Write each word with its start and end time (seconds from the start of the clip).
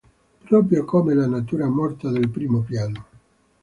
Proprio 0.49 0.83
come 0.83 1.13
la 1.13 1.27
natura 1.27 1.67
morta 1.69 2.09
del 2.09 2.27
primo 2.31 2.61
piano. 2.61 3.05